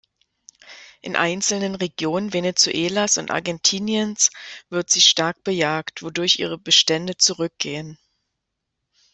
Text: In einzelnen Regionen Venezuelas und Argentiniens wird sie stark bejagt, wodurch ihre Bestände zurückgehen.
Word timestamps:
In 1.03 1.15
einzelnen 1.15 1.75
Regionen 1.75 2.33
Venezuelas 2.33 3.19
und 3.19 3.29
Argentiniens 3.29 4.31
wird 4.71 4.89
sie 4.89 4.99
stark 4.99 5.43
bejagt, 5.43 6.01
wodurch 6.01 6.39
ihre 6.39 6.57
Bestände 6.57 7.17
zurückgehen. 7.17 7.99